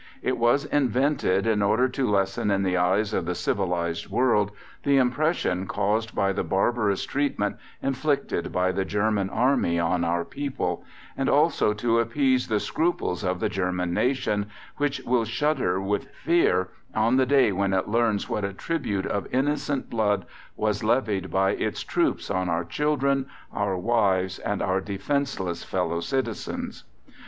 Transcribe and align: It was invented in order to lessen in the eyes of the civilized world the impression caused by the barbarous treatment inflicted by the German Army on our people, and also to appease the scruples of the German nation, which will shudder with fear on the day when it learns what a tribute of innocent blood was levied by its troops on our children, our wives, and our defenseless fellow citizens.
It 0.23 0.39
was 0.39 0.65
invented 0.65 1.45
in 1.45 1.61
order 1.61 1.87
to 1.89 2.09
lessen 2.09 2.49
in 2.49 2.63
the 2.63 2.75
eyes 2.75 3.13
of 3.13 3.27
the 3.27 3.35
civilized 3.35 4.09
world 4.09 4.49
the 4.81 4.97
impression 4.97 5.67
caused 5.67 6.15
by 6.15 6.33
the 6.33 6.43
barbarous 6.43 7.03
treatment 7.03 7.57
inflicted 7.83 8.51
by 8.51 8.71
the 8.71 8.83
German 8.83 9.29
Army 9.29 9.79
on 9.79 10.03
our 10.03 10.25
people, 10.25 10.83
and 11.15 11.29
also 11.29 11.71
to 11.73 11.99
appease 11.99 12.47
the 12.47 12.59
scruples 12.59 13.23
of 13.23 13.39
the 13.39 13.47
German 13.47 13.93
nation, 13.93 14.47
which 14.77 15.01
will 15.01 15.23
shudder 15.23 15.79
with 15.79 16.09
fear 16.23 16.69
on 16.95 17.17
the 17.17 17.27
day 17.27 17.51
when 17.51 17.71
it 17.71 17.87
learns 17.87 18.27
what 18.27 18.43
a 18.43 18.53
tribute 18.53 19.05
of 19.05 19.27
innocent 19.31 19.87
blood 19.87 20.25
was 20.55 20.83
levied 20.83 21.29
by 21.29 21.51
its 21.51 21.83
troops 21.83 22.31
on 22.31 22.49
our 22.49 22.65
children, 22.65 23.27
our 23.53 23.77
wives, 23.77 24.39
and 24.39 24.63
our 24.63 24.81
defenseless 24.81 25.63
fellow 25.63 25.99
citizens. 25.99 26.85